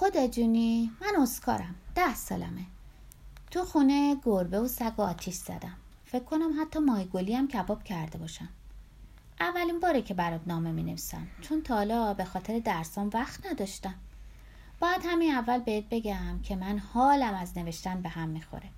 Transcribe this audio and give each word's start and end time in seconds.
خودت 0.00 0.32
جونی 0.32 0.90
من 1.00 1.22
اسکارم. 1.22 1.74
ده 1.94 2.14
سالمه. 2.14 2.64
تو 3.50 3.64
خونه 3.64 4.16
گربه 4.24 4.60
و 4.60 4.68
سگ 4.68 4.92
و 4.98 5.02
آتیش 5.02 5.34
زدم. 5.34 5.76
فکر 6.04 6.24
کنم 6.24 6.60
حتی 6.60 6.78
ماهیگلی 6.78 7.34
هم 7.34 7.48
کباب 7.48 7.84
کرده 7.84 8.18
باشم. 8.18 8.48
اولین 9.40 9.80
باره 9.80 10.02
که 10.02 10.14
برات 10.14 10.40
نامه 10.46 10.72
می 10.72 10.82
نویسم. 10.82 11.26
چون 11.40 11.62
تالا 11.62 12.14
به 12.14 12.24
خاطر 12.24 12.58
درسام 12.58 13.10
وقت 13.14 13.46
نداشتم. 13.46 13.94
باید 14.80 15.02
همین 15.04 15.34
اول 15.34 15.58
بهت 15.58 15.84
بگم 15.90 16.40
که 16.42 16.56
من 16.56 16.78
حالم 16.78 17.34
از 17.34 17.58
نوشتن 17.58 18.02
به 18.02 18.08
هم 18.08 18.28
می‌خوره. 18.28 18.68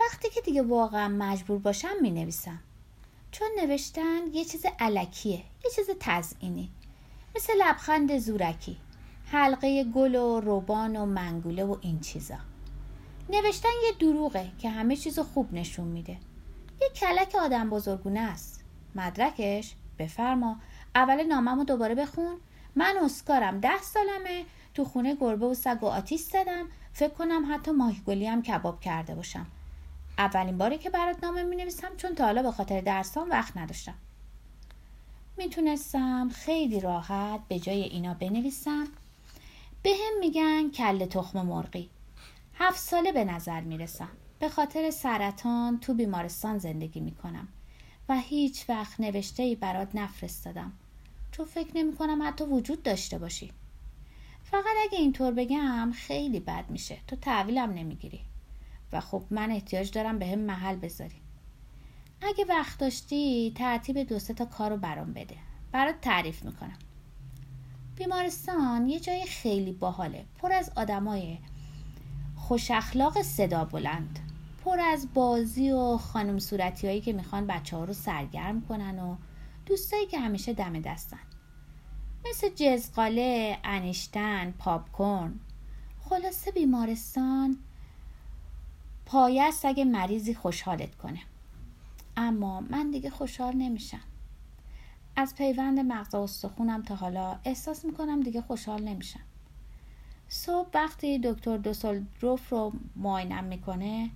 وقتی 0.00 0.30
که 0.30 0.40
دیگه 0.40 0.62
واقعا 0.62 1.08
مجبور 1.08 1.58
باشم 1.58 1.94
می 2.00 2.10
نویسم. 2.10 2.58
چون 3.30 3.48
نوشتن 3.60 4.26
یه 4.32 4.44
چیز 4.44 4.66
علکیه 4.80 5.44
یه 5.64 5.70
چیز 5.76 5.86
تزئینی. 6.00 6.70
مثل 7.36 7.52
لبخند 7.58 8.18
زورکی. 8.18 8.76
حلقه 9.28 9.84
گل 9.84 10.14
و 10.14 10.40
روبان 10.40 10.96
و 10.96 11.06
منگوله 11.06 11.64
و 11.64 11.76
این 11.80 12.00
چیزا. 12.00 12.36
نوشتن 13.28 13.68
یه 13.84 13.92
دروغه 14.00 14.50
که 14.58 14.70
همه 14.70 14.96
چیز 14.96 15.18
خوب 15.18 15.54
نشون 15.54 15.86
میده. 15.86 16.16
یه 16.80 16.88
کلک 16.94 17.34
آدم 17.34 17.70
بزرگونه 17.70 18.20
است. 18.20 18.64
مدرکش؟ 18.94 19.74
بفرما. 19.98 20.56
اول 20.94 21.22
ناممو 21.22 21.64
دوباره 21.64 21.94
بخون. 21.94 22.36
من 22.74 22.94
اسکارم 23.04 23.60
ده 23.60 23.82
سالمه. 23.82 24.44
تو 24.74 24.84
خونه 24.84 25.16
گربه 25.20 25.46
و 25.46 25.54
سگ 25.54 25.82
و 25.82 25.86
آتیش 25.86 26.20
زدم. 26.20 26.66
فکر 26.92 27.14
کنم 27.14 27.54
حتی 27.54 27.70
ماهیگلی 27.70 28.26
هم 28.26 28.42
کباب 28.42 28.80
کرده 28.80 29.14
باشم. 29.14 29.46
اولین 30.18 30.58
باری 30.58 30.78
که 30.78 30.90
برات 30.90 31.24
نامه 31.24 31.42
می 31.42 31.56
نویسم 31.56 31.96
چون 31.96 32.14
تا 32.14 32.24
حالا 32.24 32.42
به 32.42 32.52
خاطر 32.52 32.80
درسام 32.80 33.30
وقت 33.30 33.56
نداشتم. 33.56 33.94
می‌تونستم 35.36 36.28
خیلی 36.34 36.80
راحت 36.80 37.40
به 37.48 37.58
جای 37.58 37.82
اینا 37.82 38.14
بنویسم. 38.14 38.88
به 39.86 39.92
هم 39.92 40.18
میگن 40.20 40.70
کل 40.70 41.06
تخم 41.06 41.46
مرغی. 41.46 41.90
هفت 42.54 42.78
ساله 42.78 43.12
به 43.12 43.24
نظر 43.24 43.60
می‌رسم. 43.60 44.08
به 44.38 44.48
خاطر 44.48 44.90
سرطان 44.90 45.80
تو 45.80 45.94
بیمارستان 45.94 46.58
زندگی 46.58 47.00
می‌کنم 47.00 47.48
و 48.08 48.18
هیچ 48.18 48.64
وقت 48.68 49.00
نوشته 49.00 49.42
ای 49.42 49.54
برات 49.54 49.94
نفرستادم. 49.94 50.72
چون 51.32 51.46
فکر 51.46 51.70
نمی 51.74 51.96
کنم 51.96 52.22
حتی 52.22 52.44
وجود 52.44 52.82
داشته 52.82 53.18
باشی. 53.18 53.52
فقط 54.44 54.76
اگه 54.84 54.98
اینطور 54.98 55.32
بگم 55.32 55.92
خیلی 55.94 56.40
بد 56.40 56.64
میشه. 56.70 56.98
تو 57.06 57.16
تحویلم 57.16 57.70
نمی‌گیری. 57.70 58.20
و 58.92 59.00
خب 59.00 59.22
من 59.30 59.50
احتیاج 59.50 59.90
دارم 59.90 60.18
به 60.18 60.26
هم 60.26 60.38
محل 60.38 60.76
بذاری. 60.76 61.20
اگه 62.22 62.44
وقت 62.44 62.78
داشتی 62.78 63.52
ترتیب 63.56 63.98
دو 63.98 64.18
سه 64.18 64.34
تا 64.34 64.44
کار 64.44 64.70
رو 64.70 64.76
برام 64.76 65.12
بده. 65.12 65.36
برات 65.72 66.00
تعریف 66.00 66.44
می‌کنم. 66.44 66.78
بیمارستان 67.96 68.88
یه 68.88 69.00
جای 69.00 69.24
خیلی 69.26 69.72
باحاله. 69.72 70.24
پر 70.38 70.52
از 70.52 70.72
آدمای 70.76 71.38
خوش 72.36 72.70
اخلاق 72.70 73.22
صدا 73.22 73.64
بلند. 73.64 74.18
پر 74.64 74.80
از 74.80 75.08
بازی 75.14 75.70
و 75.70 75.96
خانم 75.96 76.38
صورتی 76.38 76.86
هایی 76.86 77.00
که 77.00 77.12
می‌خوان 77.12 77.46
بچه 77.46 77.76
ها 77.76 77.84
رو 77.84 77.92
سرگرم 77.92 78.60
کنن 78.60 78.98
و 78.98 79.16
دوستایی 79.66 80.06
که 80.06 80.18
همیشه 80.18 80.52
دم 80.52 80.80
دستن. 80.80 81.18
مثل 82.30 82.48
جزقاله، 82.48 83.58
انیشتن، 83.64 84.54
پاپکورن. 84.58 85.40
خلاصه 86.00 86.50
بیمارستان 86.50 87.58
پایست 89.06 89.64
اگه 89.64 89.84
مریضی 89.84 90.34
خوشحالت 90.34 90.94
کنه. 90.94 91.20
اما 92.16 92.60
من 92.60 92.90
دیگه 92.90 93.10
خوشحال 93.10 93.54
نمیشم. 93.54 94.00
از 95.16 95.34
پیوند 95.34 95.80
مغز 95.80 96.14
و 96.14 96.18
استخونم 96.18 96.82
تا 96.82 96.94
حالا 96.94 97.38
احساس 97.44 97.84
می‌کنم 97.84 98.20
دیگه 98.20 98.42
خوشحال 98.42 98.82
نمیشم. 98.82 99.20
صبح 100.28 100.68
وقتی 100.74 101.18
دکتر 101.18 101.56
دوسلدروف 101.56 102.48
رو 102.48 102.72
معاینم 102.96 103.44
می‌کنه 103.44 104.10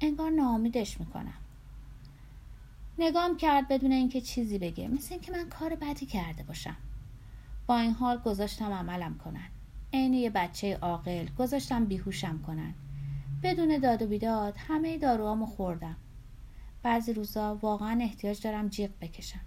انگار 0.00 0.30
ناامیدش 0.30 1.00
می‌کنم. 1.00 1.34
نگام 2.98 3.36
کرد 3.36 3.68
بدون 3.68 3.92
اینکه 3.92 4.20
چیزی 4.20 4.58
بگه 4.58 4.88
مثل 4.88 5.14
اینکه 5.14 5.32
من 5.32 5.48
کار 5.48 5.74
بدی 5.74 6.06
کرده 6.06 6.42
باشم. 6.42 6.76
با 7.66 7.78
این 7.78 7.92
حال 7.92 8.18
گذاشتم 8.18 8.72
عملم 8.72 9.18
کنن. 9.18 9.48
عین 9.92 10.14
یه 10.14 10.30
بچه 10.30 10.76
عاقل 10.76 11.26
گذاشتم 11.38 11.84
بیهوشم 11.84 12.42
کنن. 12.46 12.74
بدون 13.42 13.78
داد 13.78 14.02
و 14.02 14.06
بیداد 14.06 14.54
همه 14.56 14.98
داروامو 14.98 15.46
خوردم. 15.46 15.96
بعضی 16.82 17.12
روزا 17.12 17.58
واقعا 17.62 18.00
احتیاج 18.00 18.42
دارم 18.42 18.68
جیغ 18.68 18.90
بکشم. 19.00 19.40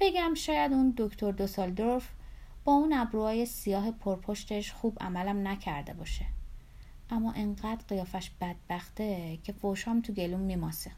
بگم 0.00 0.34
شاید 0.34 0.72
اون 0.72 0.94
دکتر 0.96 1.30
دوسالدورف 1.32 2.08
با 2.64 2.72
اون 2.72 2.92
ابروهای 2.92 3.46
سیاه 3.46 3.90
پرپشتش 3.90 4.72
خوب 4.72 4.96
عملم 5.00 5.48
نکرده 5.48 5.92
باشه. 5.92 6.26
اما 7.10 7.32
انقدر 7.32 7.84
قیافش 7.88 8.30
بدبخته 8.40 9.38
که 9.44 9.52
فوشام 9.52 10.00
تو 10.00 10.12
گلوم 10.12 10.40
میماسه. 10.40 10.90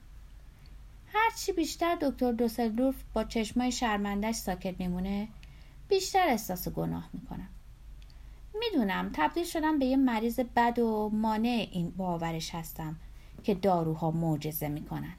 هرچی 1.12 1.52
بیشتر 1.52 1.96
دکتر 2.00 2.32
دوسلدورف 2.32 2.94
با 3.14 3.24
چشمای 3.24 3.72
شرمندش 3.72 4.34
ساکت 4.34 4.80
میمونه 4.80 5.28
بیشتر 5.88 6.28
احساس 6.28 6.68
گناه 6.68 7.08
می‌کنم 7.12 7.48
می‌دونم 8.60 9.10
تبدیل 9.14 9.44
شدم 9.44 9.78
به 9.78 9.86
یه 9.86 9.96
مریض 9.96 10.40
بد 10.40 10.78
و 10.78 11.10
مانع 11.12 11.68
این 11.72 11.90
باورش 11.90 12.54
هستم 12.54 12.96
که 13.44 13.54
داروها 13.54 14.10
معجزه 14.10 14.68
می‌کنن. 14.68 15.14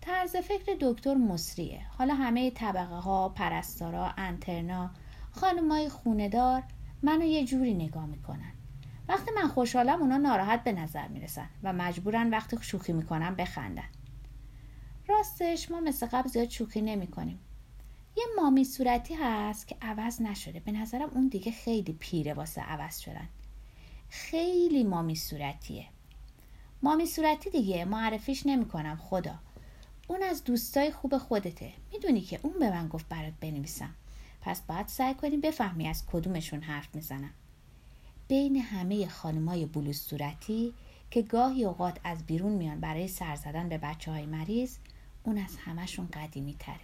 طرز 0.00 0.36
فکر 0.36 0.76
دکتر 0.80 1.14
مصریه. 1.14 1.86
حالا 1.98 2.14
همه 2.14 2.50
طبقه 2.50 2.94
ها 2.94 3.28
پرستارا 3.28 4.12
انترنا 4.16 4.90
خانمای 5.32 5.88
خوندار 5.88 6.62
منو 7.02 7.24
یه 7.24 7.44
جوری 7.44 7.74
نگاه 7.74 8.06
می‌کنن. 8.06 8.52
وقتی 9.08 9.30
من 9.36 9.48
خوشحالم 9.48 10.00
اونا 10.00 10.16
ناراحت 10.16 10.64
به 10.64 10.72
نظر 10.72 11.08
می‌رسن 11.08 11.48
و 11.62 11.72
مجبورن 11.72 12.30
وقتی 12.30 12.56
شوخی 12.60 12.92
می‌کنم 12.92 13.34
بخندن. 13.34 13.88
راستش 15.08 15.70
ما 15.70 15.80
مثل 15.80 16.06
قبل 16.06 16.28
زیاد 16.28 16.48
شوخی 16.50 16.82
نمی‌کنیم. 16.82 17.38
یه 18.16 18.24
مامی 18.36 18.64
صورتی 18.64 19.14
هست 19.14 19.68
که 19.68 19.76
عوض 19.82 20.22
نشده. 20.22 20.60
به 20.60 20.72
نظرم 20.72 21.10
اون 21.10 21.28
دیگه 21.28 21.52
خیلی 21.52 21.92
پیره 21.92 22.34
واسه 22.34 22.60
عوض 22.60 22.98
شدن. 22.98 23.28
خیلی 24.08 24.84
مامی 24.84 25.16
صورتیه. 25.16 25.86
مامی 26.82 27.06
صورتی 27.06 27.50
دیگه 27.50 27.84
معرفیش 27.84 28.46
نمی‌کنم 28.46 28.96
خدا. 28.96 29.34
اون 30.10 30.22
از 30.22 30.44
دوستای 30.44 30.90
خوب 30.90 31.18
خودته. 31.18 31.72
می‌دونی 31.92 32.20
که 32.20 32.40
اون 32.42 32.58
به 32.58 32.70
من 32.70 32.88
گفت 32.88 33.08
برات 33.08 33.32
بنویسم. 33.40 33.94
پس 34.40 34.60
باید 34.60 34.86
سعی 34.86 35.14
کنی 35.14 35.36
بفهمی 35.36 35.88
از 35.88 36.06
کدومشون 36.06 36.60
حرف 36.60 36.94
می‌زنم. 36.94 37.30
بین 38.28 38.56
همه 38.56 39.08
خانمای 39.08 39.66
بلوز 39.66 40.00
صورتی 40.00 40.74
که 41.10 41.22
گاهی 41.22 41.64
اوقات 41.64 42.00
از 42.04 42.26
بیرون 42.26 42.52
میان 42.52 42.80
برای 42.80 43.08
سر 43.08 43.36
زدن 43.36 43.68
به 43.68 43.78
بچه 43.78 44.10
های 44.10 44.26
مریض 44.26 44.76
اون 45.24 45.38
از 45.38 45.56
همشون 45.56 46.08
قدیمی 46.12 46.56
تره 46.58 46.80